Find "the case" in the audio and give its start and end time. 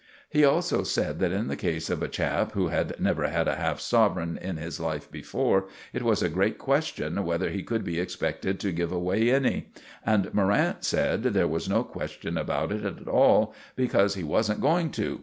1.47-1.87